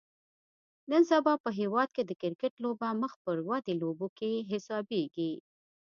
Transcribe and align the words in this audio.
نن 0.91 1.01
سبا 1.11 1.33
په 1.43 1.49
هیواد 1.59 1.89
کې 1.95 2.03
د 2.05 2.11
کرکټ 2.21 2.53
لوبه 2.63 2.87
مخ 3.01 3.13
پر 3.23 3.37
ودې 3.49 3.73
لوبو 3.81 4.07
کې 4.17 4.31
حسابیږي 4.51 5.31